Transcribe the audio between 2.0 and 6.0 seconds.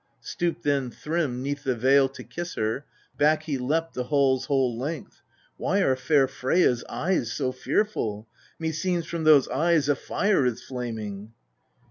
to kiss her, back he leapt the hall's whole length:' Why are